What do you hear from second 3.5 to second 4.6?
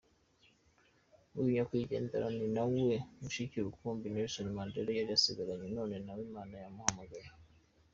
rukumbi Nelson